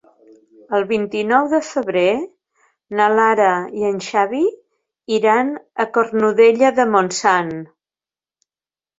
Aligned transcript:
El 0.75 0.83
vint-i-nou 0.91 1.49
de 1.49 1.57
febrer 1.65 2.05
na 2.99 3.09
Lara 3.19 3.49
i 3.81 3.85
en 3.89 3.99
Xavi 4.05 4.41
iran 5.17 5.51
a 5.85 5.87
Cornudella 5.99 6.73
de 6.81 6.87
Montsant. 6.95 7.53